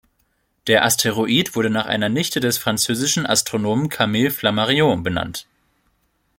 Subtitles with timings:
[0.65, 5.45] Der Asteroid wurde nach einer Nichte des französischen Astronomen Camille Flammarion benannt.